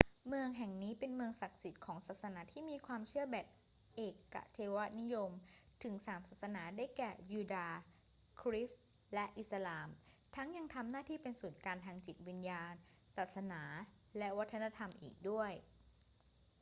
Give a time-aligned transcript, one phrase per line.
[0.27, 3.47] เมืองแห่งนี้เป็นเมืองศักดิ์สิทธิ์ของศาสนาที่มีความเชื่อแบบ
[3.95, 4.01] เอ
[4.33, 5.31] กเทวนิยม
[5.83, 7.81] ถึงสามศาสนา ได้แก่ ยูดาห์
[8.41, 9.87] คริสต์ และอิสลาม
[10.35, 12.73] ทั้งยังทำหน้าที่เป็นศูนย์กลางทางจิตวิญญาณ
[13.15, 13.61] ศาสนา
[14.17, 15.51] และวัฒนธรรมอีกด้วย